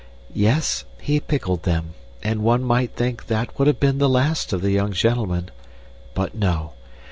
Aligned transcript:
"Yes, 0.33 0.83
he 0.99 1.19
pickled 1.19 1.61
them, 1.61 1.93
and 2.23 2.41
one 2.41 2.63
might 2.63 2.95
think 2.95 3.27
that 3.27 3.59
would 3.59 3.67
have 3.67 3.79
been 3.79 3.99
the 3.99 4.09
last 4.09 4.51
of 4.51 4.63
the 4.63 4.71
young 4.71 4.93
gentlemen. 4.93 5.51
But 6.15 6.33
no. 6.33 6.73